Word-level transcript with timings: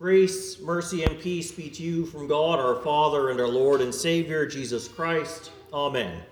Grace, 0.00 0.58
mercy, 0.60 1.04
and 1.04 1.20
peace 1.20 1.52
be 1.52 1.68
to 1.68 1.82
you 1.82 2.06
from 2.06 2.26
God 2.26 2.58
our 2.58 2.76
Father 2.76 3.28
and 3.28 3.38
our 3.38 3.46
Lord 3.46 3.82
and 3.82 3.94
Savior, 3.94 4.46
Jesus 4.46 4.88
Christ. 4.88 5.50
Amen. 5.74 6.22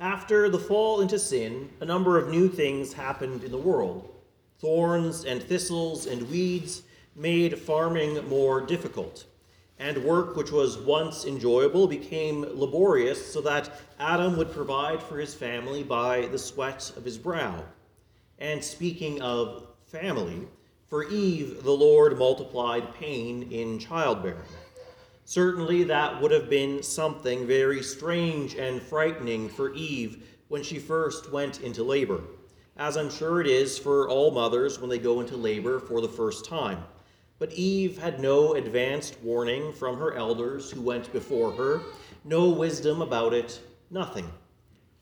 After 0.00 0.48
the 0.48 0.58
fall 0.58 1.02
into 1.02 1.20
sin, 1.20 1.70
a 1.80 1.84
number 1.84 2.18
of 2.18 2.28
new 2.28 2.48
things 2.48 2.92
happened 2.92 3.44
in 3.44 3.52
the 3.52 3.56
world. 3.56 4.12
Thorns 4.58 5.24
and 5.24 5.40
thistles 5.40 6.06
and 6.06 6.28
weeds 6.28 6.82
made 7.14 7.56
farming 7.56 8.28
more 8.28 8.60
difficult, 8.60 9.26
and 9.78 10.04
work 10.04 10.34
which 10.34 10.50
was 10.50 10.78
once 10.78 11.26
enjoyable 11.26 11.86
became 11.86 12.44
laborious 12.58 13.24
so 13.24 13.40
that 13.42 13.70
Adam 14.00 14.36
would 14.36 14.50
provide 14.52 15.00
for 15.00 15.16
his 15.16 15.32
family 15.32 15.84
by 15.84 16.26
the 16.26 16.38
sweat 16.40 16.92
of 16.96 17.04
his 17.04 17.18
brow. 17.18 17.62
And 18.40 18.64
speaking 18.64 19.22
of 19.22 19.68
family, 19.86 20.48
for 20.94 21.08
Eve, 21.08 21.64
the 21.64 21.72
Lord 21.72 22.16
multiplied 22.16 22.94
pain 22.94 23.50
in 23.50 23.80
childbearing. 23.80 24.46
Certainly, 25.24 25.82
that 25.82 26.22
would 26.22 26.30
have 26.30 26.48
been 26.48 26.84
something 26.84 27.48
very 27.48 27.82
strange 27.82 28.54
and 28.54 28.80
frightening 28.80 29.48
for 29.48 29.74
Eve 29.74 30.22
when 30.46 30.62
she 30.62 30.78
first 30.78 31.32
went 31.32 31.62
into 31.62 31.82
labor, 31.82 32.20
as 32.76 32.96
I'm 32.96 33.10
sure 33.10 33.40
it 33.40 33.48
is 33.48 33.76
for 33.76 34.08
all 34.08 34.30
mothers 34.30 34.78
when 34.78 34.88
they 34.88 35.00
go 35.00 35.18
into 35.18 35.36
labor 35.36 35.80
for 35.80 36.00
the 36.00 36.08
first 36.08 36.44
time. 36.44 36.84
But 37.40 37.52
Eve 37.54 37.98
had 37.98 38.20
no 38.20 38.54
advanced 38.54 39.20
warning 39.20 39.72
from 39.72 39.98
her 39.98 40.14
elders 40.14 40.70
who 40.70 40.80
went 40.80 41.12
before 41.12 41.50
her, 41.54 41.80
no 42.22 42.50
wisdom 42.50 43.02
about 43.02 43.34
it, 43.34 43.60
nothing. 43.90 44.30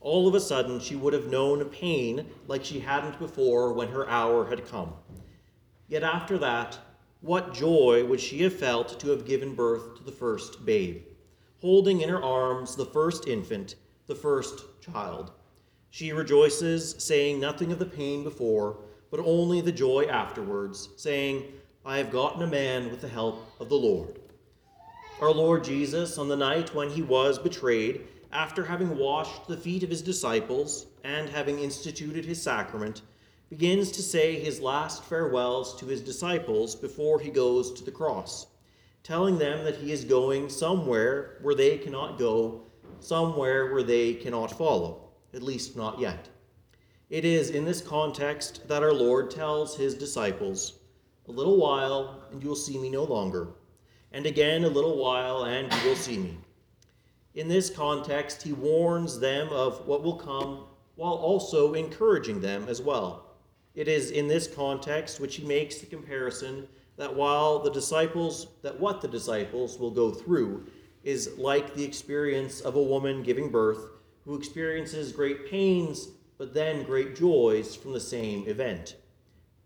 All 0.00 0.26
of 0.26 0.34
a 0.34 0.40
sudden, 0.40 0.80
she 0.80 0.96
would 0.96 1.12
have 1.12 1.26
known 1.26 1.62
pain 1.66 2.24
like 2.48 2.64
she 2.64 2.80
hadn't 2.80 3.18
before 3.18 3.74
when 3.74 3.88
her 3.88 4.08
hour 4.08 4.46
had 4.46 4.66
come. 4.66 4.94
Yet 5.92 6.04
after 6.04 6.38
that, 6.38 6.78
what 7.20 7.52
joy 7.52 8.06
would 8.06 8.18
she 8.18 8.40
have 8.44 8.54
felt 8.54 8.98
to 8.98 9.10
have 9.10 9.26
given 9.26 9.54
birth 9.54 9.94
to 9.98 10.02
the 10.02 10.10
first 10.10 10.64
babe, 10.64 11.02
holding 11.60 12.00
in 12.00 12.08
her 12.08 12.22
arms 12.22 12.74
the 12.74 12.86
first 12.86 13.28
infant, 13.28 13.74
the 14.06 14.14
first 14.14 14.64
child. 14.80 15.32
She 15.90 16.14
rejoices, 16.14 16.94
saying 16.96 17.40
nothing 17.40 17.72
of 17.72 17.78
the 17.78 17.84
pain 17.84 18.24
before, 18.24 18.78
but 19.10 19.20
only 19.20 19.60
the 19.60 19.70
joy 19.70 20.06
afterwards, 20.06 20.88
saying, 20.96 21.44
I 21.84 21.98
have 21.98 22.10
gotten 22.10 22.40
a 22.42 22.46
man 22.46 22.90
with 22.90 23.02
the 23.02 23.08
help 23.08 23.52
of 23.60 23.68
the 23.68 23.74
Lord. 23.74 24.18
Our 25.20 25.30
Lord 25.30 25.62
Jesus, 25.62 26.16
on 26.16 26.28
the 26.28 26.36
night 26.36 26.74
when 26.74 26.88
he 26.88 27.02
was 27.02 27.38
betrayed, 27.38 28.08
after 28.32 28.64
having 28.64 28.96
washed 28.96 29.46
the 29.46 29.58
feet 29.58 29.82
of 29.82 29.90
his 29.90 30.00
disciples 30.00 30.86
and 31.04 31.28
having 31.28 31.58
instituted 31.58 32.24
his 32.24 32.40
sacrament, 32.40 33.02
begins 33.52 33.92
to 33.92 34.00
say 34.00 34.40
his 34.40 34.62
last 34.62 35.04
farewells 35.04 35.78
to 35.78 35.84
his 35.84 36.00
disciples 36.00 36.74
before 36.74 37.20
he 37.20 37.28
goes 37.28 37.70
to 37.70 37.84
the 37.84 37.90
cross, 37.90 38.46
telling 39.02 39.36
them 39.36 39.62
that 39.62 39.76
he 39.76 39.92
is 39.92 40.06
going 40.06 40.48
somewhere 40.48 41.36
where 41.42 41.54
they 41.54 41.76
cannot 41.76 42.18
go, 42.18 42.62
somewhere 42.98 43.70
where 43.70 43.82
they 43.82 44.14
cannot 44.14 44.56
follow, 44.56 45.06
at 45.34 45.42
least 45.42 45.76
not 45.76 46.00
yet. 46.00 46.30
It 47.10 47.26
is 47.26 47.50
in 47.50 47.66
this 47.66 47.82
context 47.82 48.66
that 48.68 48.82
our 48.82 48.94
Lord 48.94 49.30
tells 49.30 49.76
his 49.76 49.96
disciples, 49.96 50.78
A 51.28 51.30
little 51.30 51.58
while, 51.58 52.22
and 52.32 52.42
you 52.42 52.48
will 52.48 52.56
see 52.56 52.78
me 52.78 52.88
no 52.88 53.04
longer, 53.04 53.48
and 54.12 54.24
again 54.24 54.64
a 54.64 54.68
little 54.68 54.96
while, 54.96 55.44
and 55.44 55.70
you 55.70 55.90
will 55.90 55.96
see 55.96 56.16
me. 56.16 56.38
In 57.34 57.48
this 57.48 57.68
context, 57.68 58.44
he 58.44 58.54
warns 58.54 59.20
them 59.20 59.50
of 59.50 59.86
what 59.86 60.02
will 60.02 60.16
come 60.16 60.64
while 60.94 61.12
also 61.12 61.74
encouraging 61.74 62.40
them 62.40 62.64
as 62.66 62.80
well. 62.80 63.28
It 63.74 63.88
is 63.88 64.10
in 64.10 64.28
this 64.28 64.46
context 64.46 65.20
which 65.20 65.36
he 65.36 65.44
makes 65.44 65.78
the 65.78 65.86
comparison 65.86 66.68
that 66.96 67.14
while 67.14 67.58
the 67.58 67.70
disciples, 67.70 68.48
that 68.62 68.78
what 68.78 69.00
the 69.00 69.08
disciples 69.08 69.78
will 69.78 69.90
go 69.90 70.10
through 70.10 70.66
is 71.02 71.36
like 71.38 71.74
the 71.74 71.84
experience 71.84 72.60
of 72.60 72.76
a 72.76 72.82
woman 72.82 73.22
giving 73.22 73.50
birth 73.50 73.88
who 74.24 74.36
experiences 74.36 75.12
great 75.12 75.50
pains 75.50 76.08
but 76.38 76.54
then 76.54 76.82
great 76.82 77.14
joys 77.16 77.76
from 77.76 77.92
the 77.92 78.00
same 78.00 78.46
event. 78.48 78.96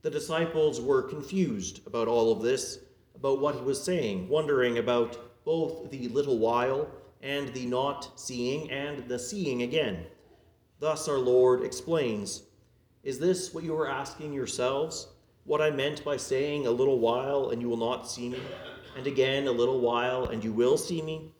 The 0.02 0.10
disciples 0.10 0.80
were 0.80 1.02
confused 1.02 1.80
about 1.86 2.06
all 2.06 2.30
of 2.30 2.42
this, 2.42 2.80
about 3.14 3.40
what 3.40 3.54
he 3.54 3.62
was 3.62 3.82
saying, 3.82 4.28
wondering 4.28 4.78
about 4.78 5.44
both 5.44 5.90
the 5.90 6.08
little 6.08 6.38
while 6.38 6.88
and 7.22 7.48
the 7.54 7.66
not 7.66 8.20
seeing 8.20 8.70
and 8.70 9.08
the 9.08 9.18
seeing 9.18 9.62
again. 9.62 10.04
Thus 10.78 11.08
our 11.08 11.18
Lord 11.18 11.64
explains 11.64 12.42
is 13.06 13.20
this 13.20 13.54
what 13.54 13.62
you 13.62 13.72
are 13.76 13.88
asking 13.88 14.32
yourselves? 14.32 15.06
What 15.44 15.62
I 15.62 15.70
meant 15.70 16.04
by 16.04 16.16
saying, 16.16 16.66
A 16.66 16.70
little 16.72 16.98
while, 16.98 17.50
and 17.50 17.62
you 17.62 17.68
will 17.68 17.76
not 17.76 18.10
see 18.10 18.28
me, 18.28 18.40
and 18.96 19.06
again, 19.06 19.46
a 19.46 19.52
little 19.52 19.78
while, 19.78 20.24
and 20.24 20.42
you 20.42 20.52
will 20.52 20.76
see 20.76 21.00
me? 21.00 21.32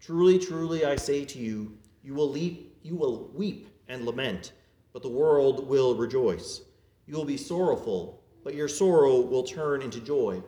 Truly, 0.00 0.36
truly, 0.36 0.84
I 0.84 0.96
say 0.96 1.24
to 1.26 1.38
you, 1.38 1.78
you 2.02 2.12
will, 2.12 2.28
leap, 2.28 2.76
you 2.82 2.96
will 2.96 3.30
weep 3.36 3.68
and 3.86 4.04
lament, 4.04 4.50
but 4.92 5.02
the 5.02 5.08
world 5.08 5.68
will 5.68 5.94
rejoice. 5.94 6.62
You 7.06 7.14
will 7.14 7.24
be 7.24 7.36
sorrowful, 7.36 8.24
but 8.42 8.56
your 8.56 8.66
sorrow 8.66 9.20
will 9.20 9.44
turn 9.44 9.80
into 9.80 10.00
joy. 10.00 10.42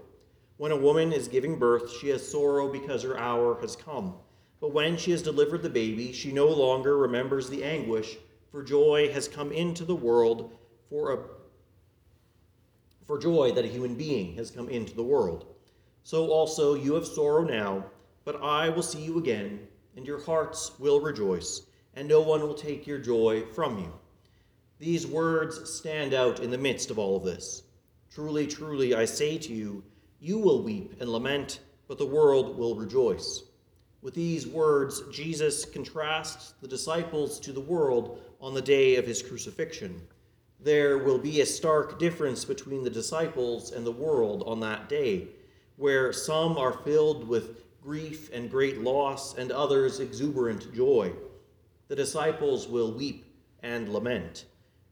When 0.56 0.72
a 0.72 0.76
woman 0.76 1.12
is 1.12 1.28
giving 1.28 1.56
birth, 1.56 1.88
she 2.00 2.08
has 2.08 2.28
sorrow 2.28 2.72
because 2.72 3.04
her 3.04 3.16
hour 3.16 3.60
has 3.60 3.76
come. 3.76 4.16
But 4.60 4.74
when 4.74 4.96
she 4.96 5.12
has 5.12 5.22
delivered 5.22 5.62
the 5.62 5.70
baby, 5.70 6.12
she 6.12 6.32
no 6.32 6.48
longer 6.48 6.98
remembers 6.98 7.48
the 7.48 7.62
anguish, 7.62 8.16
for 8.50 8.64
joy 8.64 9.12
has 9.12 9.28
come 9.28 9.52
into 9.52 9.84
the 9.84 9.94
world 9.94 10.52
for, 10.94 11.12
a, 11.12 11.18
for 13.04 13.18
joy 13.18 13.50
that 13.50 13.64
a 13.64 13.68
human 13.68 13.96
being 13.96 14.36
has 14.36 14.52
come 14.52 14.68
into 14.68 14.94
the 14.94 15.02
world. 15.02 15.44
So 16.04 16.28
also 16.28 16.74
you 16.74 16.94
have 16.94 17.04
sorrow 17.04 17.42
now, 17.42 17.84
but 18.24 18.40
I 18.40 18.68
will 18.68 18.84
see 18.84 19.02
you 19.02 19.18
again, 19.18 19.66
and 19.96 20.06
your 20.06 20.22
hearts 20.22 20.78
will 20.78 21.00
rejoice, 21.00 21.62
and 21.94 22.06
no 22.06 22.20
one 22.20 22.42
will 22.42 22.54
take 22.54 22.86
your 22.86 23.00
joy 23.00 23.42
from 23.56 23.76
you. 23.76 23.92
These 24.78 25.04
words 25.04 25.68
stand 25.68 26.14
out 26.14 26.38
in 26.38 26.52
the 26.52 26.58
midst 26.58 26.92
of 26.92 26.98
all 27.00 27.16
of 27.16 27.24
this. 27.24 27.64
Truly, 28.12 28.46
truly, 28.46 28.94
I 28.94 29.04
say 29.04 29.36
to 29.38 29.52
you, 29.52 29.82
you 30.20 30.38
will 30.38 30.62
weep 30.62 30.94
and 31.00 31.10
lament, 31.10 31.58
but 31.88 31.98
the 31.98 32.06
world 32.06 32.56
will 32.56 32.76
rejoice. 32.76 33.42
With 34.00 34.14
these 34.14 34.46
words, 34.46 35.02
Jesus 35.10 35.64
contrasts 35.64 36.54
the 36.62 36.68
disciples 36.68 37.40
to 37.40 37.52
the 37.52 37.58
world 37.58 38.20
on 38.40 38.54
the 38.54 38.62
day 38.62 38.94
of 38.94 39.08
his 39.08 39.24
crucifixion 39.24 40.00
there 40.64 40.96
will 40.96 41.18
be 41.18 41.42
a 41.42 41.46
stark 41.46 41.98
difference 41.98 42.42
between 42.46 42.82
the 42.82 42.90
disciples 42.90 43.70
and 43.70 43.86
the 43.86 43.92
world 43.92 44.42
on 44.46 44.60
that 44.60 44.88
day, 44.88 45.28
where 45.76 46.10
some 46.10 46.56
are 46.56 46.72
filled 46.72 47.28
with 47.28 47.60
grief 47.82 48.30
and 48.32 48.50
great 48.50 48.80
loss, 48.80 49.36
and 49.36 49.52
others 49.52 50.00
exuberant 50.00 50.72
joy. 50.72 51.12
The 51.88 51.96
disciples 51.96 52.66
will 52.66 52.94
weep 52.94 53.26
and 53.62 53.90
lament. 53.90 54.46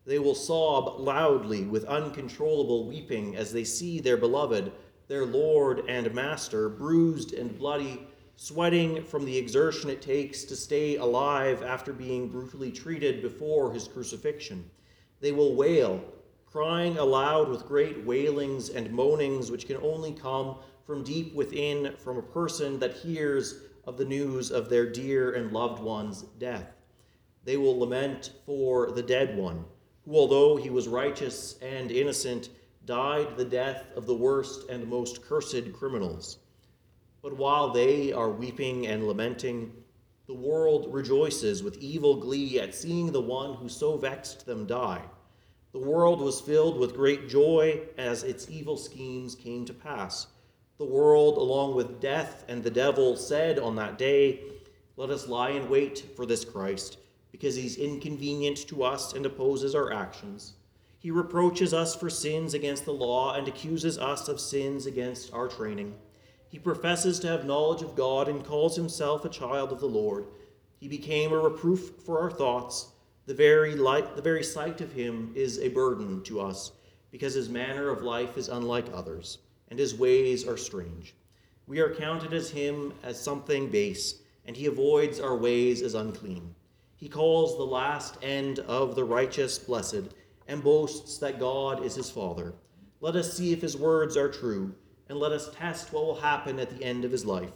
They 0.05 0.19
will 0.19 0.34
sob 0.34 1.00
loudly 1.00 1.65
with 1.65 1.87
uncontrollable 1.87 2.87
weeping 2.87 3.34
as 3.34 3.50
they 3.50 3.65
see 3.65 3.99
their 3.99 4.19
beloved, 4.19 4.72
their 5.09 5.25
Lord 5.25 5.84
and 5.88 6.12
Master, 6.15 6.69
bruised 6.69 7.32
and 7.32 7.56
bloody, 7.59 8.06
sweating 8.37 9.05
from 9.05 9.25
the 9.25 9.38
exertion 9.38 9.88
it 9.88 10.03
takes 10.03 10.44
to 10.44 10.55
stay 10.55 10.97
alive 10.97 11.62
after 11.62 11.94
being 11.94 12.28
brutally 12.28 12.72
treated 12.72 13.22
before 13.22 13.72
his 13.72 13.88
crucifixion 13.88 14.69
they 15.22 15.33
will 15.33 15.55
wail, 15.55 16.05
crying 16.44 16.99
aloud 16.99 17.49
with 17.49 17.66
great 17.66 18.05
wailings 18.05 18.69
and 18.69 18.93
moanings, 18.93 19.50
which 19.50 19.66
can 19.66 19.78
only 19.78 20.12
come 20.12 20.56
from 20.84 21.05
deep 21.05 21.33
within 21.33 21.94
from 21.97 22.19
a 22.19 22.22
person 22.22 22.78
that 22.81 22.93
hears 22.93 23.62
of 23.84 23.97
the 23.97 24.05
news 24.05 24.50
of 24.50 24.69
their 24.69 24.91
dear 24.91 25.32
and 25.32 25.53
loved 25.53 25.81
one's 25.81 26.22
death. 26.38 26.75
They 27.44 27.56
will 27.56 27.78
lament 27.78 28.32
for 28.44 28.91
the 28.91 29.03
dead 29.03 29.37
one, 29.37 29.65
who, 30.05 30.16
although 30.16 30.56
he 30.56 30.71
was 30.71 30.88
righteous 30.88 31.56
and 31.62 31.91
innocent, 31.91 32.50
died 32.84 33.37
the 33.37 33.44
death 33.44 33.87
of 33.97 34.06
the 34.06 34.15
worst 34.15 34.69
and 34.69 34.87
most 34.87 35.23
cursed 35.23 35.73
criminals. 35.73 36.38
But 37.23 37.37
while 37.37 37.70
they 37.70 38.12
are 38.12 38.31
weeping 38.31 38.88
and 38.88 39.06
lamenting, 39.06 39.73
the 40.26 40.35
world 40.35 40.93
rejoices 40.93 41.62
with 41.62 41.79
evil 41.79 42.17
glee 42.17 42.58
at 42.61 42.75
seeing 42.75 43.12
the 43.12 43.20
one 43.20 43.55
who 43.55 43.69
so 43.69 43.96
vexed 43.96 44.46
them 44.46 44.67
die. 44.67 45.02
The 45.72 45.78
world 45.78 46.20
was 46.20 46.40
filled 46.40 46.78
with 46.78 46.94
great 46.94 47.30
joy 47.30 47.80
as 47.96 48.24
its 48.24 48.50
evil 48.50 48.76
schemes 48.76 49.34
came 49.34 49.64
to 49.64 49.72
pass. 49.72 50.26
The 50.76 50.84
world, 50.84 51.38
along 51.38 51.74
with 51.74 51.98
death 51.98 52.44
and 52.46 52.62
the 52.62 52.70
devil, 52.70 53.16
said 53.16 53.58
on 53.58 53.76
that 53.76 53.96
day, 53.96 54.42
Let 54.98 55.08
us 55.08 55.28
lie 55.28 55.50
in 55.50 55.70
wait 55.70 56.04
for 56.14 56.26
this 56.26 56.44
Christ, 56.44 56.98
because 57.30 57.56
he's 57.56 57.78
inconvenient 57.78 58.69
to 58.69 58.82
us 58.82 59.14
and 59.14 59.24
opposes 59.24 59.74
our 59.74 59.90
actions. 59.90 60.54
He 60.98 61.10
reproaches 61.10 61.72
us 61.72 61.96
for 61.96 62.10
sins 62.10 62.52
against 62.52 62.84
the 62.84 62.92
law 62.92 63.34
and 63.34 63.48
accuses 63.48 63.96
us 63.96 64.28
of 64.28 64.40
sins 64.40 64.84
against 64.84 65.32
our 65.32 65.48
training. 65.48 65.94
He 66.48 66.58
professes 66.58 67.19
to 67.20 67.28
have 67.28 67.46
knowledge 67.46 67.80
of 67.80 67.96
God 67.96 68.28
and 68.28 68.44
calls 68.44 68.76
himself 68.76 69.24
a 69.24 69.30
child 69.30 69.72
of 69.72 69.80
the 69.80 69.86
Lord. 69.86 70.26
He 70.78 70.86
became 70.86 71.32
a 71.32 71.38
reproof 71.38 71.92
for 72.04 72.20
our 72.20 72.30
thoughts. 72.30 72.88
The 73.24 73.34
very, 73.34 73.76
light, 73.76 74.16
the 74.16 74.22
very 74.22 74.42
sight 74.42 74.80
of 74.80 74.92
him 74.92 75.30
is 75.36 75.60
a 75.60 75.69
burden 75.69 76.24
to 76.24 76.40
us, 76.40 76.72
because 77.12 77.34
his 77.34 77.48
manner 77.48 77.88
of 77.88 78.02
life 78.02 78.36
is 78.36 78.48
unlike 78.48 78.86
others, 78.92 79.38
and 79.69 79.78
his 79.78 79.94
ways 79.94 80.46
are 80.46 80.56
strange. 80.56 81.14
We 81.69 81.78
are 81.78 81.94
counted 81.94 82.32
as 82.32 82.50
him 82.50 82.92
as 83.04 83.20
something 83.20 83.69
base, 83.69 84.22
and 84.44 84.56
he 84.56 84.66
avoids 84.66 85.20
our 85.20 85.36
ways 85.36 85.82
as 85.82 85.94
unclean. 85.94 86.54
He 86.96 87.08
calls 87.08 87.56
the 87.56 87.62
last 87.62 88.19
end 88.22 88.58
of 88.60 88.96
the 88.96 89.04
righteous 89.04 89.56
blessed, 89.56 90.14
and 90.48 90.64
boasts 90.64 91.19
that 91.19 91.38
God 91.38 91.84
is 91.84 91.94
his 91.94 92.10
Father. 92.10 92.54
Let 93.00 93.14
us 93.14 93.32
see 93.36 93.52
if 93.52 93.62
his 93.62 93.76
words 93.76 94.16
are 94.16 94.28
true, 94.28 94.74
and 95.08 95.16
let 95.16 95.30
us 95.30 95.50
test 95.54 95.92
what 95.92 96.04
will 96.04 96.20
happen 96.20 96.58
at 96.58 96.70
the 96.70 96.84
end 96.84 97.04
of 97.04 97.12
his 97.12 97.24
life. 97.24 97.52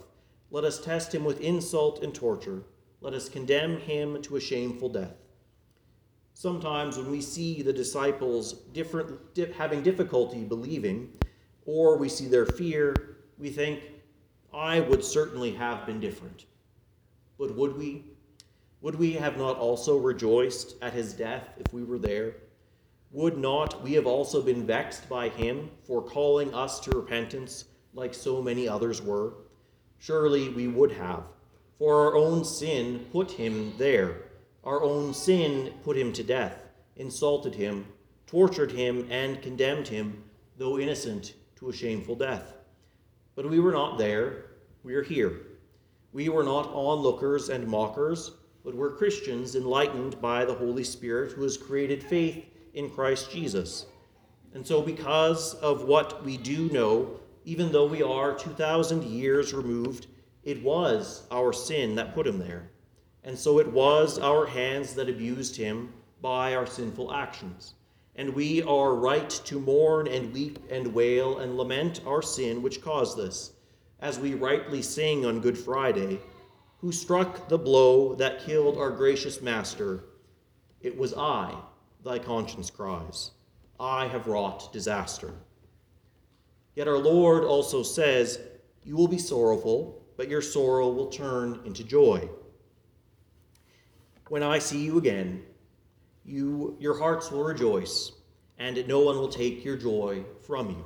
Let 0.49 0.63
us 0.63 0.79
test 0.79 1.13
him 1.13 1.25
with 1.25 1.41
insult 1.41 2.03
and 2.03 2.15
torture. 2.15 2.63
Let 3.01 3.13
us 3.13 3.27
condemn 3.27 3.77
him 3.79 4.21
to 4.21 4.37
a 4.37 4.41
shameful 4.41 4.89
death. 4.89 5.15
Sometimes, 6.39 6.97
when 6.97 7.09
we 7.09 7.19
see 7.19 7.63
the 7.63 7.73
disciples 7.73 8.53
different, 8.71 9.33
di- 9.33 9.51
having 9.53 9.81
difficulty 9.81 10.43
believing, 10.43 11.11
or 11.65 11.97
we 11.97 12.07
see 12.07 12.27
their 12.27 12.45
fear, 12.45 12.93
we 13.39 13.49
think, 13.49 13.81
I 14.53 14.81
would 14.81 15.03
certainly 15.03 15.53
have 15.53 15.87
been 15.87 15.99
different. 15.99 16.45
But 17.39 17.55
would 17.55 17.75
we? 17.75 18.03
Would 18.81 18.93
we 18.93 19.13
have 19.13 19.39
not 19.39 19.57
also 19.57 19.97
rejoiced 19.97 20.75
at 20.79 20.93
his 20.93 21.13
death 21.13 21.49
if 21.57 21.73
we 21.73 21.83
were 21.83 21.97
there? 21.97 22.35
Would 23.09 23.39
not 23.39 23.81
we 23.81 23.93
have 23.93 24.05
also 24.05 24.39
been 24.39 24.63
vexed 24.63 25.09
by 25.09 25.29
him 25.29 25.71
for 25.87 26.03
calling 26.03 26.53
us 26.53 26.79
to 26.81 26.91
repentance 26.91 27.65
like 27.95 28.13
so 28.13 28.43
many 28.43 28.69
others 28.69 29.01
were? 29.01 29.33
Surely 29.97 30.49
we 30.49 30.67
would 30.67 30.91
have, 30.91 31.23
for 31.79 31.95
our 32.05 32.15
own 32.15 32.45
sin 32.45 33.07
put 33.11 33.31
him 33.31 33.73
there. 33.79 34.26
Our 34.67 34.83
own 34.83 35.13
sin 35.13 35.73
put 35.85 35.95
him 35.97 36.11
to 36.11 36.23
death, 36.25 36.59
insulted 36.97 37.55
him, 37.55 37.85
tortured 38.25 38.69
him, 38.69 39.07
and 39.09 39.41
condemned 39.41 39.87
him, 39.87 40.25
though 40.57 40.77
innocent, 40.77 41.35
to 41.55 41.69
a 41.69 41.73
shameful 41.73 42.17
death. 42.17 42.53
But 43.33 43.49
we 43.49 43.61
were 43.61 43.71
not 43.71 43.97
there, 43.97 44.47
we 44.83 44.93
are 44.95 45.03
here. 45.03 45.39
We 46.11 46.27
were 46.27 46.43
not 46.43 46.69
onlookers 46.73 47.47
and 47.47 47.65
mockers, 47.65 48.31
but 48.65 48.75
were 48.75 48.91
Christians 48.91 49.55
enlightened 49.55 50.19
by 50.21 50.43
the 50.43 50.55
Holy 50.55 50.83
Spirit 50.83 51.31
who 51.31 51.43
has 51.43 51.55
created 51.55 52.03
faith 52.03 52.43
in 52.73 52.89
Christ 52.89 53.31
Jesus. 53.31 53.85
And 54.53 54.67
so, 54.67 54.81
because 54.81 55.53
of 55.53 55.85
what 55.85 56.25
we 56.25 56.35
do 56.35 56.67
know, 56.71 57.21
even 57.45 57.71
though 57.71 57.87
we 57.87 58.03
are 58.03 58.37
2,000 58.37 59.05
years 59.05 59.53
removed, 59.53 60.07
it 60.43 60.61
was 60.61 61.25
our 61.31 61.53
sin 61.53 61.95
that 61.95 62.13
put 62.13 62.27
him 62.27 62.37
there. 62.37 62.69
And 63.27 63.37
so 63.37 63.59
it 63.59 63.67
was 63.67 64.19
our 64.19 64.45
hands 64.45 64.93
that 64.93 65.09
abused 65.09 65.57
him 65.57 65.91
by 66.21 66.55
our 66.55 66.65
sinful 66.65 67.13
actions. 67.13 67.73
And 68.15 68.33
we 68.33 68.63
are 68.63 68.95
right 68.95 69.29
to 69.29 69.59
mourn 69.59 70.07
and 70.07 70.31
weep 70.31 70.59
and 70.69 70.93
wail 70.93 71.39
and 71.39 71.57
lament 71.57 71.99
our 72.07 72.21
sin 72.21 72.61
which 72.61 72.81
caused 72.81 73.17
this, 73.17 73.51
as 73.99 74.17
we 74.17 74.33
rightly 74.33 74.81
sing 74.81 75.25
on 75.25 75.41
Good 75.41 75.57
Friday, 75.57 76.21
who 76.77 76.93
struck 76.93 77.49
the 77.49 77.57
blow 77.57 78.15
that 78.15 78.45
killed 78.45 78.77
our 78.77 78.91
gracious 78.91 79.41
Master. 79.41 80.05
It 80.79 80.97
was 80.97 81.13
I, 81.13 81.53
thy 82.05 82.19
conscience 82.19 82.69
cries. 82.69 83.31
I 83.77 84.07
have 84.07 84.27
wrought 84.27 84.71
disaster. 84.71 85.33
Yet 86.75 86.87
our 86.87 86.97
Lord 86.97 87.43
also 87.43 87.83
says, 87.83 88.39
You 88.85 88.95
will 88.95 89.09
be 89.09 89.17
sorrowful, 89.17 90.01
but 90.15 90.29
your 90.29 90.41
sorrow 90.41 90.89
will 90.89 91.07
turn 91.07 91.59
into 91.65 91.83
joy. 91.83 92.29
When 94.29 94.43
I 94.43 94.59
see 94.59 94.83
you 94.83 94.97
again, 94.97 95.43
you, 96.25 96.75
your 96.79 96.97
hearts 96.97 97.31
will 97.31 97.45
rejoice, 97.45 98.11
and 98.57 98.85
no 98.87 98.99
one 98.99 99.17
will 99.17 99.29
take 99.29 99.63
your 99.63 99.77
joy 99.77 100.25
from 100.45 100.69
you. 100.69 100.85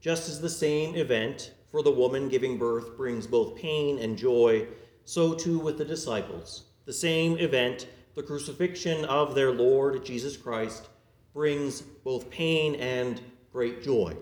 Just 0.00 0.28
as 0.28 0.40
the 0.40 0.48
same 0.48 0.94
event 0.94 1.52
for 1.72 1.82
the 1.82 1.90
woman 1.90 2.28
giving 2.28 2.56
birth 2.56 2.96
brings 2.96 3.26
both 3.26 3.56
pain 3.56 3.98
and 3.98 4.16
joy, 4.16 4.68
so 5.04 5.34
too 5.34 5.58
with 5.58 5.76
the 5.76 5.84
disciples. 5.84 6.66
The 6.84 6.92
same 6.92 7.36
event, 7.38 7.88
the 8.14 8.22
crucifixion 8.22 9.04
of 9.06 9.34
their 9.34 9.50
Lord 9.50 10.04
Jesus 10.04 10.36
Christ, 10.36 10.88
brings 11.34 11.80
both 11.80 12.30
pain 12.30 12.76
and 12.76 13.20
great 13.52 13.82
joy. 13.82 14.16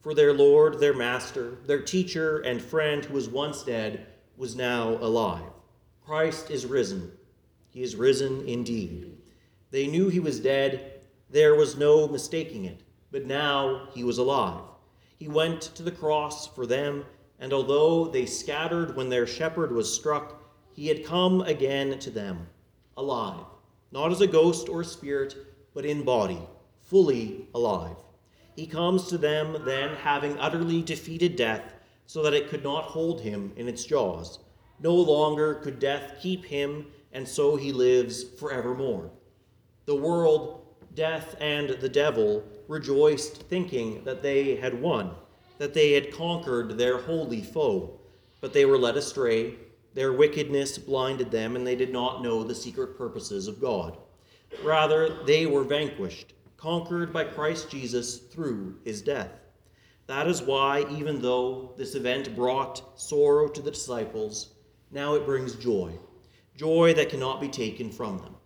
For 0.00 0.14
their 0.14 0.32
Lord, 0.32 0.80
their 0.80 0.94
Master, 0.94 1.58
their 1.66 1.80
teacher 1.80 2.40
and 2.40 2.60
friend 2.60 3.04
who 3.04 3.14
was 3.14 3.28
once 3.28 3.62
dead, 3.62 4.08
was 4.36 4.56
now 4.56 4.98
alive. 5.00 5.52
Christ 6.04 6.50
is 6.50 6.66
risen. 6.66 7.12
He 7.72 7.82
is 7.82 7.96
risen 7.96 8.46
indeed. 8.46 9.16
They 9.70 9.86
knew 9.86 10.08
he 10.08 10.20
was 10.20 10.40
dead. 10.40 11.00
There 11.30 11.54
was 11.54 11.76
no 11.76 12.06
mistaking 12.06 12.66
it. 12.66 12.82
But 13.10 13.26
now 13.26 13.88
he 13.94 14.04
was 14.04 14.18
alive. 14.18 14.62
He 15.18 15.26
went 15.28 15.62
to 15.62 15.82
the 15.82 15.90
cross 15.90 16.46
for 16.46 16.66
them, 16.66 17.04
and 17.38 17.52
although 17.52 18.06
they 18.06 18.26
scattered 18.26 18.94
when 18.94 19.08
their 19.08 19.26
shepherd 19.26 19.72
was 19.72 19.92
struck, 19.92 20.42
he 20.74 20.88
had 20.88 21.04
come 21.04 21.40
again 21.42 21.98
to 21.98 22.10
them, 22.10 22.46
alive, 22.96 23.44
not 23.90 24.10
as 24.10 24.20
a 24.20 24.26
ghost 24.26 24.68
or 24.68 24.80
a 24.80 24.84
spirit, 24.84 25.36
but 25.74 25.84
in 25.84 26.04
body, 26.04 26.40
fully 26.82 27.46
alive. 27.54 27.96
He 28.56 28.66
comes 28.66 29.08
to 29.08 29.18
them 29.18 29.56
then, 29.64 29.94
having 29.96 30.38
utterly 30.38 30.82
defeated 30.82 31.36
death, 31.36 31.74
so 32.06 32.22
that 32.22 32.34
it 32.34 32.48
could 32.48 32.64
not 32.64 32.84
hold 32.84 33.20
him 33.20 33.52
in 33.56 33.68
its 33.68 33.84
jaws. 33.84 34.40
No 34.80 34.94
longer 34.94 35.54
could 35.56 35.78
death 35.78 36.18
keep 36.20 36.44
him, 36.44 36.86
and 37.12 37.26
so 37.26 37.56
he 37.56 37.72
lives 37.72 38.24
forevermore. 38.24 39.10
The 39.86 39.96
world, 39.96 40.66
death, 40.94 41.34
and 41.40 41.70
the 41.70 41.88
devil 41.88 42.44
rejoiced, 42.68 43.42
thinking 43.44 44.04
that 44.04 44.22
they 44.22 44.56
had 44.56 44.80
won, 44.80 45.14
that 45.58 45.74
they 45.74 45.92
had 45.92 46.12
conquered 46.12 46.78
their 46.78 46.98
holy 46.98 47.42
foe. 47.42 47.98
But 48.40 48.52
they 48.52 48.64
were 48.64 48.78
led 48.78 48.96
astray, 48.96 49.54
their 49.94 50.12
wickedness 50.12 50.78
blinded 50.78 51.30
them, 51.30 51.54
and 51.54 51.66
they 51.66 51.76
did 51.76 51.92
not 51.92 52.22
know 52.22 52.42
the 52.42 52.54
secret 52.54 52.96
purposes 52.96 53.46
of 53.46 53.60
God. 53.60 53.98
Rather, 54.64 55.24
they 55.24 55.46
were 55.46 55.64
vanquished, 55.64 56.32
conquered 56.56 57.12
by 57.12 57.24
Christ 57.24 57.70
Jesus 57.70 58.18
through 58.18 58.78
his 58.84 59.02
death. 59.02 59.30
That 60.06 60.26
is 60.26 60.42
why, 60.42 60.84
even 60.90 61.22
though 61.22 61.72
this 61.76 61.94
event 61.94 62.34
brought 62.34 63.00
sorrow 63.00 63.48
to 63.48 63.62
the 63.62 63.70
disciples, 63.70 64.54
now 64.90 65.14
it 65.14 65.24
brings 65.24 65.54
joy, 65.54 65.98
joy 66.56 66.94
that 66.94 67.08
cannot 67.08 67.40
be 67.40 67.48
taken 67.48 67.90
from 67.90 68.18
them. 68.18 68.36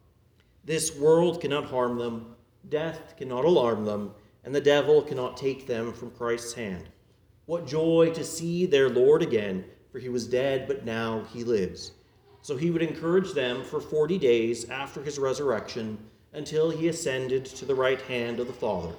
This 0.65 0.97
world 0.97 1.41
cannot 1.41 1.67
harm 1.67 1.99
them, 1.99 2.35
death 2.69 3.15
cannot 3.17 3.45
alarm 3.45 3.85
them, 3.85 4.13
and 4.45 4.55
the 4.55 4.61
devil 4.61 5.03
cannot 5.03 5.37
take 5.37 5.67
them 5.67 5.93
from 5.93 6.11
Christ's 6.11 6.53
hand. 6.53 6.89
What 7.47 7.67
joy 7.67 8.13
to 8.15 8.25
see 8.25 8.67
their 8.67 8.89
Lord 8.89 9.23
again, 9.23 9.65
for 9.91 9.99
he 9.99 10.09
was 10.09 10.27
dead, 10.27 10.67
but 10.67 10.85
now 10.85 11.25
he 11.33 11.45
lives. 11.45 11.93
So 12.43 12.57
he 12.57 12.71
would 12.71 12.83
encourage 12.83 13.33
them 13.33 13.65
for 13.65 13.81
forty 13.81 14.19
days 14.19 14.69
after 14.69 15.03
his 15.03 15.19
resurrection 15.19 15.99
until 16.33 16.71
he 16.71 16.89
ascended 16.89 17.45
to 17.45 17.65
the 17.65 17.75
right 17.75 18.01
hand 18.03 18.41
of 18.41 18.47
the 18.47 18.53
Father. 18.53 18.95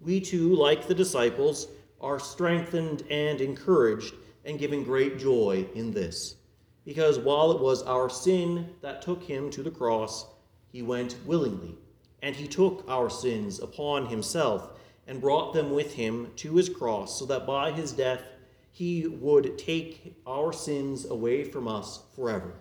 We 0.00 0.20
too, 0.20 0.54
like 0.54 0.86
the 0.86 0.94
disciples, 0.94 1.68
are 2.00 2.20
strengthened 2.20 3.02
and 3.10 3.40
encouraged 3.40 4.14
and 4.44 4.58
given 4.58 4.84
great 4.84 5.18
joy 5.18 5.66
in 5.74 5.90
this. 5.90 6.36
Because 6.84 7.18
while 7.18 7.50
it 7.52 7.60
was 7.60 7.82
our 7.82 8.10
sin 8.10 8.74
that 8.82 9.00
took 9.00 9.22
him 9.22 9.50
to 9.50 9.62
the 9.62 9.70
cross, 9.70 10.26
he 10.70 10.82
went 10.82 11.16
willingly, 11.24 11.76
and 12.22 12.36
he 12.36 12.46
took 12.46 12.84
our 12.88 13.08
sins 13.08 13.58
upon 13.58 14.06
himself 14.06 14.70
and 15.06 15.20
brought 15.20 15.54
them 15.54 15.70
with 15.70 15.94
him 15.94 16.32
to 16.36 16.56
his 16.56 16.68
cross, 16.68 17.18
so 17.18 17.24
that 17.26 17.46
by 17.46 17.70
his 17.70 17.92
death 17.92 18.22
he 18.70 19.06
would 19.06 19.56
take 19.56 20.16
our 20.26 20.52
sins 20.52 21.04
away 21.04 21.44
from 21.44 21.68
us 21.68 22.00
forever, 22.14 22.54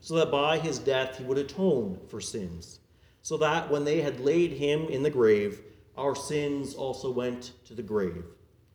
so 0.00 0.14
that 0.16 0.30
by 0.30 0.58
his 0.58 0.78
death 0.78 1.18
he 1.18 1.24
would 1.24 1.38
atone 1.38 1.98
for 2.08 2.20
sins, 2.20 2.80
so 3.22 3.36
that 3.36 3.70
when 3.70 3.84
they 3.84 4.00
had 4.00 4.20
laid 4.20 4.52
him 4.52 4.86
in 4.88 5.02
the 5.02 5.10
grave, 5.10 5.60
our 5.96 6.14
sins 6.14 6.74
also 6.74 7.10
went 7.10 7.52
to 7.64 7.74
the 7.74 7.82
grave. 7.82 8.24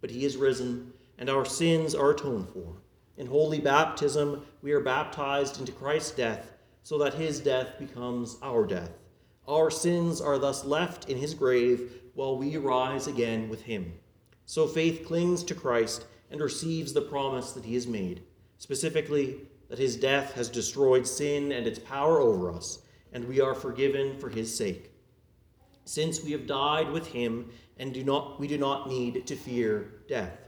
But 0.02 0.10
he 0.10 0.26
is 0.26 0.36
risen, 0.36 0.92
and 1.18 1.30
our 1.30 1.46
sins 1.46 1.94
are 1.94 2.12
atoned 2.12 2.50
for. 2.50 2.78
In 3.22 3.28
holy 3.28 3.60
baptism, 3.60 4.48
we 4.64 4.72
are 4.72 4.80
baptized 4.80 5.60
into 5.60 5.72
Christ's 5.72 6.10
death, 6.10 6.54
so 6.82 6.98
that 6.98 7.14
his 7.14 7.40
death 7.40 7.78
becomes 7.78 8.38
our 8.42 8.66
death. 8.66 8.98
Our 9.48 9.70
sins 9.70 10.20
are 10.20 10.40
thus 10.40 10.66
left 10.66 11.08
in 11.08 11.18
his 11.18 11.36
grave, 11.36 12.02
while 12.16 12.36
we 12.36 12.58
rise 12.58 13.06
again 13.06 13.48
with 13.48 13.62
him. 13.62 13.94
So 14.48 14.66
faith 14.66 15.06
clings 15.06 15.44
to 15.44 15.54
Christ 15.54 16.08
and 16.32 16.42
receives 16.42 16.94
the 16.94 17.04
promise 17.04 17.52
that 17.52 17.64
he 17.64 17.76
has 17.76 17.86
made, 17.86 18.24
specifically, 18.58 19.42
that 19.70 19.78
his 19.78 19.98
death 19.98 20.34
has 20.34 20.50
destroyed 20.50 21.06
sin 21.06 21.52
and 21.52 21.68
its 21.68 21.78
power 21.78 22.20
over 22.20 22.52
us, 22.52 22.80
and 23.14 23.28
we 23.28 23.40
are 23.40 23.54
forgiven 23.54 24.18
for 24.18 24.30
his 24.30 24.52
sake. 24.58 24.90
Since 25.86 26.24
we 26.24 26.32
have 26.32 26.48
died 26.48 26.90
with 26.90 27.06
him 27.06 27.52
and 27.78 27.94
do 27.94 28.04
not, 28.04 28.40
we 28.40 28.48
do 28.48 28.58
not 28.58 28.90
need 28.90 29.28
to 29.28 29.36
fear 29.36 30.02
death. 30.08 30.40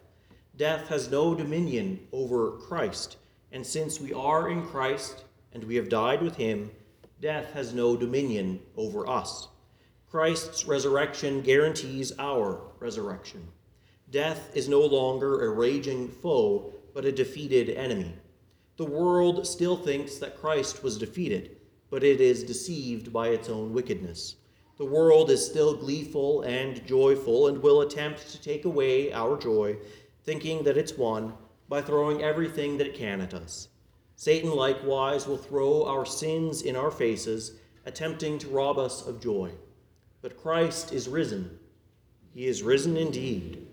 Death 0.56 0.88
has 0.88 1.10
no 1.10 1.34
dominion 1.34 2.00
over 2.12 2.52
Christ, 2.52 3.18
and 3.52 3.66
since 3.66 4.00
we 4.00 4.14
are 4.14 4.50
in 4.50 4.64
Christ 4.68 5.24
and 5.52 5.64
we 5.64 5.76
have 5.76 5.90
died 5.90 6.22
with 6.22 6.36
him, 6.36 6.70
death 7.20 7.54
has 7.54 7.74
no 7.74 7.98
dominion 7.98 8.60
over 8.78 9.10
us. 9.10 9.48
Christ's 10.12 10.66
resurrection 10.66 11.42
guarantees 11.42 12.12
our 12.20 12.62
resurrection. 12.80 13.48
Death 14.12 14.56
is 14.56 14.70
no 14.70 14.82
longer 14.82 15.44
a 15.44 15.50
raging 15.50 16.08
foe, 16.08 16.72
but 16.94 17.04
a 17.04 17.12
defeated 17.12 17.72
enemy. 17.72 18.14
The 18.78 18.86
world 18.86 19.48
still 19.48 19.76
thinks 19.76 20.18
that 20.20 20.38
Christ 20.38 20.84
was 20.84 21.00
defeated, 21.00 21.58
but 21.90 22.04
it 22.04 22.22
is 22.22 22.44
deceived 22.44 23.12
by 23.12 23.30
its 23.30 23.50
own 23.50 23.74
wickedness. 23.74 24.36
The 24.78 24.86
world 24.86 25.32
is 25.32 25.46
still 25.46 25.76
gleeful 25.76 26.42
and 26.42 26.86
joyful 26.86 27.48
and 27.48 27.62
will 27.62 27.82
attempt 27.82 28.32
to 28.32 28.42
take 28.42 28.66
away 28.66 29.14
our 29.14 29.38
joy, 29.38 29.78
thinking 30.24 30.64
that 30.64 30.78
it's 30.78 30.98
won 30.98 31.34
by 31.70 31.82
throwing 31.82 32.22
everything 32.22 32.78
that 32.78 32.88
it 32.88 32.96
can 32.96 33.22
at 33.22 33.34
us. 33.34 33.70
Satan 34.16 34.52
likewise 34.52 35.28
will 35.28 35.38
throw 35.38 35.86
our 35.86 36.06
sins 36.06 36.62
in 36.62 36.76
our 36.76 36.92
faces, 36.92 37.60
attempting 37.86 38.38
to 38.40 38.48
rob 38.48 38.78
us 38.78 39.06
of 39.06 39.22
joy. 39.22 39.52
But 40.22 40.42
Christ 40.42 40.94
is 40.94 41.10
risen. 41.10 41.60
He 42.34 42.48
is 42.48 42.64
risen 42.64 42.96
indeed. 42.98 43.68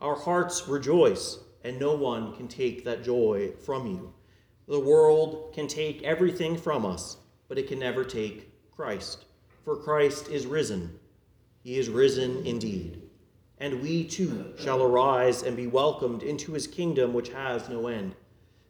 Our 0.00 0.16
hearts 0.16 0.68
rejoice, 0.68 1.38
and 1.62 1.78
no 1.78 1.94
one 1.94 2.34
can 2.34 2.48
take 2.48 2.84
that 2.84 3.04
joy 3.04 3.52
from 3.64 3.86
you. 3.86 4.12
The 4.66 4.80
world 4.80 5.52
can 5.54 5.68
take 5.68 6.02
everything 6.02 6.56
from 6.56 6.84
us, 6.84 7.18
but 7.48 7.58
it 7.58 7.68
can 7.68 7.78
never 7.78 8.04
take 8.04 8.50
Christ 8.74 9.26
for 9.64 9.76
Christ 9.76 10.28
is 10.28 10.46
risen. 10.46 10.98
He 11.62 11.78
is 11.78 11.88
risen 11.88 12.44
indeed. 12.44 13.01
And 13.62 13.80
we 13.80 14.02
too 14.02 14.54
shall 14.58 14.82
arise 14.82 15.44
and 15.44 15.56
be 15.56 15.68
welcomed 15.68 16.24
into 16.24 16.52
his 16.52 16.66
kingdom 16.66 17.14
which 17.14 17.28
has 17.28 17.68
no 17.68 17.86
end. 17.86 18.16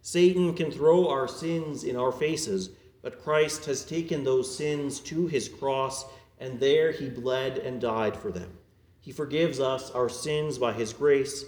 Satan 0.02 0.52
can 0.52 0.70
throw 0.70 1.08
our 1.08 1.26
sins 1.26 1.84
in 1.84 1.96
our 1.96 2.12
faces, 2.12 2.68
but 3.00 3.22
Christ 3.22 3.64
has 3.64 3.86
taken 3.86 4.22
those 4.22 4.54
sins 4.54 5.00
to 5.00 5.26
his 5.28 5.48
cross, 5.48 6.04
and 6.38 6.60
there 6.60 6.92
he 6.92 7.08
bled 7.08 7.56
and 7.56 7.80
died 7.80 8.14
for 8.14 8.30
them. 8.30 8.50
He 9.00 9.12
forgives 9.12 9.60
us 9.60 9.90
our 9.92 10.10
sins 10.10 10.58
by 10.58 10.74
his 10.74 10.92
grace. 10.92 11.46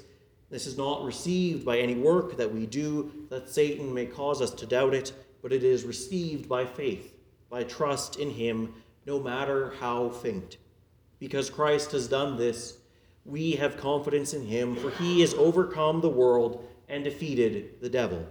This 0.49 0.67
is 0.67 0.79
not 0.79 1.05
received 1.05 1.67
by 1.67 1.81
any 1.81 1.97
work 1.97 2.39
that 2.39 2.51
we 2.51 2.65
do, 2.65 3.27
that 3.29 3.51
Satan 3.51 3.93
may 3.93 4.07
cause 4.07 4.41
us 4.41 4.53
to 4.53 4.65
doubt 4.65 4.95
it, 4.95 5.13
but 5.43 5.53
it 5.53 5.65
is 5.65 5.85
received 5.85 6.49
by 6.49 6.65
faith, 6.65 7.13
by 7.51 7.65
trust 7.65 8.17
in 8.19 8.31
him 8.31 8.73
no 9.05 9.21
matter 9.21 9.75
how 9.81 10.09
faint. 10.09 10.57
Because 11.19 11.51
Christ 11.51 11.93
has 11.93 12.09
done 12.09 12.39
this, 12.39 12.79
we 13.25 13.53
have 13.53 13.77
confidence 13.77 14.35
in 14.35 14.45
him, 14.45 14.77
for 14.77 14.91
he 14.91 15.21
has 15.21 15.35
overcome 15.35 16.01
the 16.01 16.09
world 16.09 16.67
and 16.89 17.05
defeated 17.05 17.81
the 17.81 17.89
devil. 17.89 18.27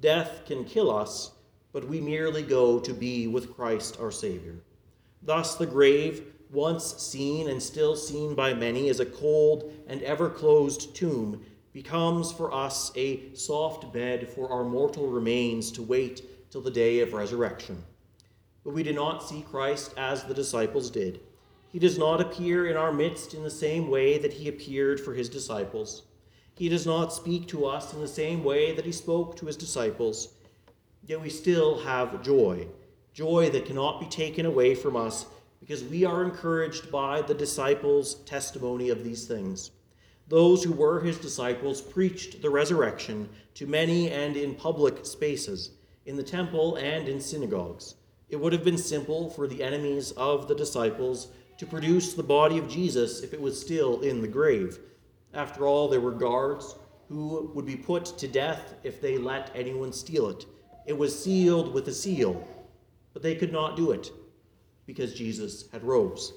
Death 0.00 0.42
can 0.46 0.64
kill 0.64 0.90
us, 0.90 1.32
but 1.72 1.86
we 1.86 2.00
merely 2.00 2.42
go 2.42 2.78
to 2.80 2.92
be 2.92 3.26
with 3.26 3.54
Christ 3.54 3.98
our 4.00 4.10
Savior. 4.10 4.56
Thus, 5.22 5.54
the 5.54 5.66
grave, 5.66 6.32
once 6.50 6.96
seen 6.98 7.48
and 7.48 7.62
still 7.62 7.96
seen 7.96 8.34
by 8.34 8.54
many 8.54 8.88
as 8.88 9.00
a 9.00 9.06
cold 9.06 9.72
and 9.86 10.02
ever 10.02 10.28
closed 10.28 10.94
tomb, 10.94 11.44
becomes 11.72 12.32
for 12.32 12.52
us 12.52 12.92
a 12.96 13.34
soft 13.34 13.92
bed 13.92 14.28
for 14.28 14.50
our 14.52 14.64
mortal 14.64 15.08
remains 15.08 15.72
to 15.72 15.82
wait 15.82 16.50
till 16.50 16.60
the 16.60 16.70
day 16.70 17.00
of 17.00 17.12
resurrection 17.12 17.82
but 18.64 18.72
we 18.72 18.82
do 18.82 18.92
not 18.92 19.22
see 19.22 19.42
Christ 19.42 19.92
as 19.96 20.24
the 20.24 20.34
disciples 20.34 20.90
did. 20.90 21.20
He 21.74 21.80
does 21.80 21.98
not 21.98 22.20
appear 22.20 22.68
in 22.68 22.76
our 22.76 22.92
midst 22.92 23.34
in 23.34 23.42
the 23.42 23.50
same 23.50 23.90
way 23.90 24.16
that 24.18 24.34
he 24.34 24.46
appeared 24.46 25.00
for 25.00 25.12
his 25.12 25.28
disciples. 25.28 26.02
He 26.54 26.68
does 26.68 26.86
not 26.86 27.12
speak 27.12 27.48
to 27.48 27.66
us 27.66 27.92
in 27.92 28.00
the 28.00 28.06
same 28.06 28.44
way 28.44 28.76
that 28.76 28.84
he 28.84 28.92
spoke 28.92 29.34
to 29.34 29.46
his 29.46 29.56
disciples. 29.56 30.34
Yet 31.04 31.20
we 31.20 31.30
still 31.30 31.80
have 31.80 32.22
joy, 32.22 32.68
joy 33.12 33.50
that 33.50 33.66
cannot 33.66 33.98
be 33.98 34.06
taken 34.06 34.46
away 34.46 34.76
from 34.76 34.94
us 34.94 35.26
because 35.58 35.82
we 35.82 36.04
are 36.04 36.22
encouraged 36.22 36.92
by 36.92 37.22
the 37.22 37.34
disciples' 37.34 38.22
testimony 38.24 38.90
of 38.90 39.02
these 39.02 39.26
things. 39.26 39.72
Those 40.28 40.62
who 40.62 40.70
were 40.70 41.00
his 41.00 41.18
disciples 41.18 41.82
preached 41.82 42.40
the 42.40 42.50
resurrection 42.50 43.28
to 43.54 43.66
many 43.66 44.12
and 44.12 44.36
in 44.36 44.54
public 44.54 45.04
spaces, 45.04 45.72
in 46.06 46.14
the 46.14 46.22
temple 46.22 46.76
and 46.76 47.08
in 47.08 47.20
synagogues. 47.20 47.96
It 48.28 48.36
would 48.36 48.52
have 48.52 48.64
been 48.64 48.78
simple 48.78 49.28
for 49.28 49.48
the 49.48 49.64
enemies 49.64 50.12
of 50.12 50.46
the 50.46 50.54
disciples 50.54 51.30
to 51.64 51.70
produce 51.70 52.12
the 52.12 52.22
body 52.22 52.58
of 52.58 52.68
Jesus 52.68 53.22
if 53.22 53.32
it 53.32 53.40
was 53.40 53.58
still 53.58 54.02
in 54.02 54.20
the 54.20 54.28
grave. 54.28 54.78
After 55.32 55.66
all, 55.66 55.88
there 55.88 56.00
were 56.00 56.10
guards 56.10 56.76
who 57.08 57.50
would 57.54 57.64
be 57.64 57.74
put 57.74 58.04
to 58.18 58.28
death 58.28 58.74
if 58.82 59.00
they 59.00 59.16
let 59.16 59.50
anyone 59.54 59.90
steal 59.90 60.28
it. 60.28 60.44
It 60.86 60.98
was 60.98 61.18
sealed 61.18 61.72
with 61.72 61.88
a 61.88 61.92
seal, 61.92 62.46
but 63.14 63.22
they 63.22 63.34
could 63.34 63.50
not 63.50 63.78
do 63.78 63.92
it 63.92 64.12
because 64.84 65.14
Jesus 65.14 65.64
had 65.72 65.82
rose. 65.82 66.34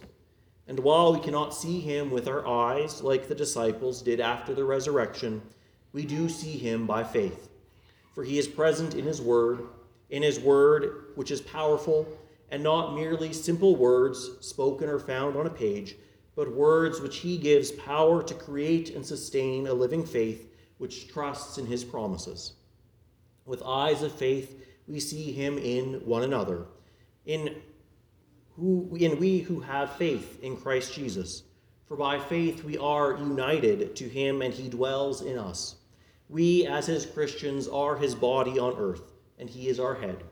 And 0.69 0.79
while 0.79 1.12
we 1.12 1.19
cannot 1.19 1.53
see 1.53 1.81
him 1.81 2.10
with 2.10 2.29
our 2.29 2.48
eyes 2.48 3.01
like 3.01 3.27
the 3.27 3.36
disciples 3.36 4.01
did 4.01 4.22
after 4.22 4.53
the 4.53 4.63
resurrection, 4.63 5.41
we 5.91 6.05
do 6.05 6.29
see 6.29 6.57
him 6.57 6.88
by 6.88 7.03
faith. 7.03 7.50
For 8.15 8.24
he 8.24 8.38
is 8.39 8.48
present 8.48 8.96
in 8.96 9.05
his 9.05 9.22
word 9.22 9.67
in 10.10 10.24
his 10.24 10.39
word, 10.39 11.07
which 11.15 11.31
is 11.31 11.41
powerful, 11.41 12.07
and 12.49 12.63
not 12.63 12.95
merely 12.95 13.33
simple 13.33 13.75
words 13.75 14.29
spoken 14.39 14.89
or 14.89 14.99
found 14.99 15.35
on 15.35 15.47
a 15.47 15.51
page, 15.51 15.95
but 16.35 16.53
words 16.53 17.01
which 17.01 17.17
he 17.17 17.37
gives 17.37 17.71
power 17.71 18.23
to 18.23 18.33
create 18.33 18.95
and 18.95 19.05
sustain 19.05 19.67
a 19.67 19.73
living 19.73 20.05
faith 20.05 20.49
which 20.77 21.07
trusts 21.07 21.57
in 21.57 21.65
his 21.65 21.83
promises. 21.83 22.53
With 23.45 23.63
eyes 23.63 24.03
of 24.03 24.11
faith, 24.11 24.63
we 24.87 24.99
see 24.99 25.31
him 25.31 25.57
in 25.57 25.95
one 26.05 26.23
another, 26.23 26.65
in 27.25 27.55
who 28.55 28.95
in 28.99 29.19
we 29.19 29.39
who 29.39 29.59
have 29.59 29.95
faith 29.95 30.41
in 30.43 30.57
Christ 30.57 30.93
Jesus. 30.93 31.43
For 31.87 31.95
by 31.95 32.19
faith 32.19 32.63
we 32.63 32.77
are 32.77 33.17
united 33.17 33.95
to 33.95 34.09
him 34.09 34.41
and 34.41 34.53
he 34.53 34.67
dwells 34.67 35.21
in 35.21 35.37
us. 35.37 35.75
We, 36.27 36.65
as 36.67 36.87
his 36.87 37.05
Christians, 37.05 37.67
are 37.67 37.95
his 37.95 38.13
body 38.13 38.59
on 38.59 38.75
earth 38.77 39.13
and 39.39 39.49
he 39.49 39.69
is 39.69 39.79
our 39.79 39.95
head. 39.95 40.23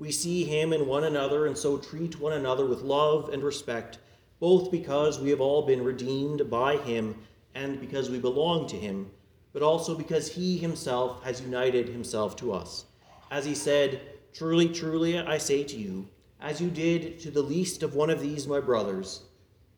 We 0.00 0.12
see 0.12 0.44
him 0.44 0.72
in 0.72 0.86
one 0.86 1.04
another 1.04 1.46
and 1.46 1.58
so 1.58 1.76
treat 1.76 2.18
one 2.18 2.32
another 2.32 2.64
with 2.64 2.80
love 2.80 3.28
and 3.28 3.42
respect, 3.42 3.98
both 4.38 4.70
because 4.70 5.20
we 5.20 5.28
have 5.28 5.42
all 5.42 5.60
been 5.66 5.84
redeemed 5.84 6.48
by 6.48 6.78
him 6.78 7.14
and 7.54 7.78
because 7.78 8.08
we 8.08 8.18
belong 8.18 8.66
to 8.68 8.76
him, 8.76 9.10
but 9.52 9.60
also 9.60 9.94
because 9.94 10.32
he 10.32 10.56
himself 10.56 11.22
has 11.22 11.42
united 11.42 11.86
himself 11.86 12.34
to 12.36 12.50
us. 12.50 12.86
As 13.30 13.44
he 13.44 13.54
said, 13.54 14.00
Truly, 14.32 14.70
truly, 14.70 15.18
I 15.18 15.36
say 15.36 15.64
to 15.64 15.76
you, 15.76 16.08
as 16.40 16.62
you 16.62 16.70
did 16.70 17.20
to 17.20 17.30
the 17.30 17.42
least 17.42 17.82
of 17.82 17.94
one 17.94 18.08
of 18.08 18.22
these 18.22 18.46
my 18.46 18.58
brothers. 18.58 19.24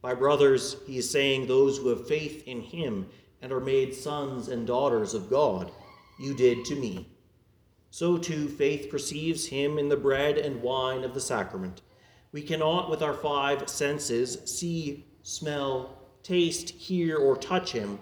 By 0.02 0.14
brothers, 0.14 0.76
he 0.86 0.98
is 0.98 1.10
saying 1.10 1.48
those 1.48 1.78
who 1.78 1.88
have 1.88 2.06
faith 2.06 2.46
in 2.46 2.60
him 2.60 3.08
and 3.40 3.50
are 3.50 3.58
made 3.58 3.92
sons 3.92 4.46
and 4.46 4.68
daughters 4.68 5.14
of 5.14 5.28
God, 5.28 5.72
you 6.20 6.32
did 6.32 6.64
to 6.66 6.76
me 6.76 7.11
so 7.92 8.16
too 8.16 8.48
faith 8.48 8.90
perceives 8.90 9.46
him 9.48 9.76
in 9.76 9.90
the 9.90 9.96
bread 9.96 10.38
and 10.38 10.62
wine 10.62 11.04
of 11.04 11.12
the 11.12 11.20
sacrament. 11.20 11.82
We 12.32 12.40
cannot, 12.40 12.88
with 12.88 13.02
our 13.02 13.12
five 13.12 13.68
senses, 13.68 14.38
see, 14.46 15.04
smell, 15.22 15.98
taste, 16.22 16.70
hear, 16.70 17.18
or 17.18 17.36
touch 17.36 17.70
him, 17.72 17.98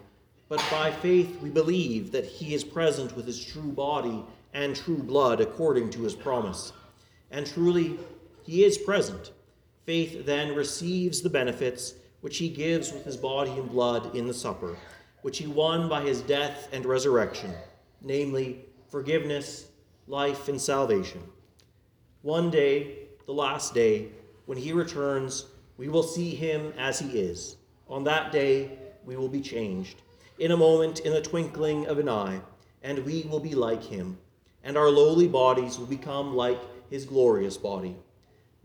but 0.48 0.64
by 0.70 0.92
faith 0.92 1.40
we 1.42 1.50
believe 1.50 2.12
that 2.12 2.24
he 2.24 2.54
is 2.54 2.62
present 2.62 3.16
with 3.16 3.26
his 3.26 3.44
true 3.44 3.72
body 3.72 4.24
and 4.54 4.76
true 4.76 5.02
blood 5.02 5.40
according 5.40 5.90
to 5.90 6.02
his 6.02 6.14
promise. 6.14 6.72
And 7.32 7.44
truly, 7.44 7.98
he 8.44 8.62
is 8.64 8.78
present. 8.78 9.32
Faith 9.86 10.24
then 10.24 10.54
receives 10.54 11.20
the 11.20 11.30
benefits 11.30 11.94
which 12.20 12.38
he 12.38 12.48
gives 12.48 12.92
with 12.92 13.04
his 13.04 13.16
body 13.16 13.50
and 13.50 13.68
blood 13.68 14.14
in 14.14 14.28
the 14.28 14.34
supper, 14.34 14.76
which 15.22 15.38
he 15.38 15.48
won 15.48 15.88
by 15.88 16.02
his 16.02 16.22
death 16.22 16.68
and 16.70 16.86
resurrection, 16.86 17.52
namely, 18.02 18.66
forgiveness 18.88 19.69
life, 20.10 20.48
and 20.48 20.60
salvation. 20.60 21.22
One 22.22 22.50
day, 22.50 23.06
the 23.26 23.32
last 23.32 23.74
day, 23.74 24.08
when 24.46 24.58
he 24.58 24.72
returns, 24.72 25.46
we 25.76 25.88
will 25.88 26.02
see 26.02 26.34
him 26.34 26.74
as 26.76 26.98
he 26.98 27.20
is. 27.20 27.56
On 27.88 28.02
that 28.04 28.32
day, 28.32 28.76
we 29.04 29.16
will 29.16 29.28
be 29.28 29.40
changed. 29.40 30.02
In 30.40 30.50
a 30.50 30.56
moment, 30.56 31.00
in 31.00 31.12
the 31.12 31.22
twinkling 31.22 31.86
of 31.86 31.98
an 31.98 32.08
eye, 32.08 32.40
and 32.82 32.98
we 33.04 33.22
will 33.30 33.38
be 33.38 33.54
like 33.54 33.84
him, 33.84 34.18
and 34.64 34.76
our 34.76 34.90
lowly 34.90 35.28
bodies 35.28 35.78
will 35.78 35.86
become 35.86 36.34
like 36.34 36.60
his 36.90 37.04
glorious 37.04 37.56
body. 37.56 37.94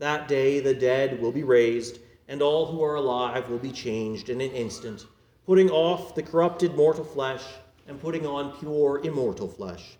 That 0.00 0.26
day, 0.26 0.58
the 0.58 0.74
dead 0.74 1.22
will 1.22 1.32
be 1.32 1.44
raised, 1.44 2.00
and 2.26 2.42
all 2.42 2.66
who 2.66 2.82
are 2.82 2.96
alive 2.96 3.48
will 3.48 3.58
be 3.58 3.70
changed 3.70 4.30
in 4.30 4.40
an 4.40 4.50
instant, 4.50 5.06
putting 5.46 5.70
off 5.70 6.16
the 6.16 6.24
corrupted 6.24 6.74
mortal 6.74 7.04
flesh 7.04 7.44
and 7.86 8.00
putting 8.00 8.26
on 8.26 8.58
pure 8.58 9.00
immortal 9.04 9.46
flesh. 9.46 9.96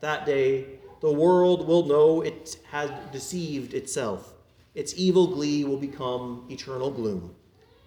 That 0.00 0.26
day, 0.26 0.80
the 1.02 1.12
world 1.12 1.66
will 1.66 1.84
know 1.84 2.22
it 2.22 2.56
has 2.70 2.88
deceived 3.10 3.74
itself. 3.74 4.34
Its 4.76 4.94
evil 4.96 5.26
glee 5.26 5.64
will 5.64 5.76
become 5.76 6.46
eternal 6.48 6.92
gloom. 6.92 7.34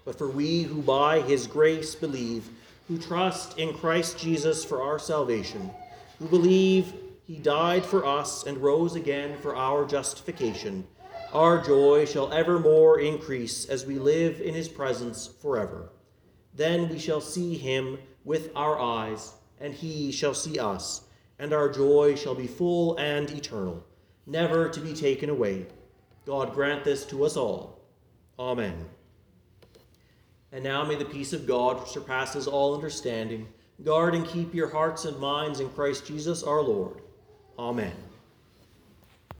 But 0.04 0.18
for 0.18 0.30
we 0.30 0.64
who 0.64 0.82
by 0.82 1.22
his 1.22 1.48
grace 1.48 1.96
believe, 1.96 2.50
who 2.90 2.98
trust 2.98 3.58
in 3.58 3.74
Christ 3.74 4.20
Jesus 4.20 4.66
for 4.66 4.82
our 4.84 5.00
salvation, 5.00 5.72
who 6.20 6.28
believe 6.28 6.94
he 7.24 7.38
died 7.38 7.86
for 7.86 8.06
us 8.06 8.46
and 8.46 8.58
rose 8.58 8.96
again 8.96 9.38
for 9.38 9.56
our 9.56 9.86
justification, 9.86 10.86
our 11.32 11.64
joy 11.64 12.06
shall 12.06 12.34
evermore 12.34 13.00
increase 13.00 13.64
as 13.64 13.86
we 13.86 13.98
live 13.98 14.42
in 14.42 14.54
his 14.54 14.68
presence 14.68 15.26
forever. 15.42 15.90
Then 16.54 16.90
we 16.90 17.00
shall 17.00 17.22
see 17.22 17.56
him 17.56 17.98
with 18.26 18.52
our 18.58 18.78
eyes, 18.78 19.34
and 19.62 19.74
he 19.74 20.12
shall 20.12 20.34
see 20.34 20.60
us, 20.60 21.05
and 21.40 21.54
our 21.54 21.70
joy 21.70 22.16
shall 22.16 22.36
be 22.36 22.48
full 22.48 22.98
and 22.98 23.30
eternal, 23.30 23.86
never 24.26 24.70
to 24.70 24.80
be 24.80 24.94
taken 24.94 25.30
away. 25.30 25.66
God 26.26 26.54
grant 26.54 26.84
this 26.84 27.06
to 27.08 27.26
us 27.26 27.38
all. 27.38 27.80
Amen. 28.40 28.86
And 30.52 30.64
now 30.64 30.84
may 30.84 30.96
the 30.96 31.06
peace 31.06 31.34
of 31.34 31.46
God, 31.46 31.80
which 31.80 31.90
surpasses 31.90 32.48
all 32.48 32.76
understanding, 32.76 33.48
guard 33.84 34.16
and 34.16 34.26
keep 34.26 34.54
your 34.54 34.70
hearts 34.70 35.06
and 35.06 35.20
minds 35.20 35.60
in 35.60 35.70
Christ 35.70 36.08
Jesus 36.08 36.44
our 36.44 36.62
Lord. 36.62 37.02
Amen. 37.60 37.94